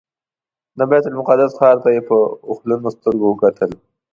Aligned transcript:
د 0.77 0.79
بیت 0.89 1.05
المقدس 1.07 1.51
ښار 1.59 1.75
ته 1.83 1.89
یې 1.95 2.01
په 2.09 2.17
اوښلنو 2.49 2.89
سترګو 2.95 3.25
وکتل. 3.29 3.71